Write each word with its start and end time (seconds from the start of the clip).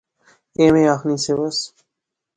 ایویں 0.59 0.87
آخنی 0.95 1.15
سیوس 1.23 1.57